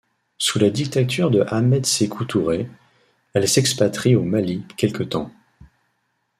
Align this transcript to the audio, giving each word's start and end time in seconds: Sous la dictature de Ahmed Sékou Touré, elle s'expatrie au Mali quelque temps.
Sous 0.39 0.57
la 0.57 0.71
dictature 0.71 1.29
de 1.29 1.43
Ahmed 1.47 1.85
Sékou 1.85 2.25
Touré, 2.25 2.67
elle 3.35 3.47
s'expatrie 3.47 4.15
au 4.15 4.23
Mali 4.23 4.63
quelque 4.75 5.03
temps. 5.03 5.29